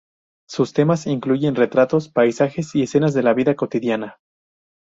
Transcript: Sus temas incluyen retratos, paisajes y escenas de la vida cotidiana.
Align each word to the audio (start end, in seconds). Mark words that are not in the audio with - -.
Sus 0.49 0.73
temas 0.73 1.05
incluyen 1.05 1.53
retratos, 1.53 2.09
paisajes 2.09 2.73
y 2.73 2.81
escenas 2.81 3.13
de 3.13 3.21
la 3.21 3.35
vida 3.35 3.55
cotidiana. 3.55 4.17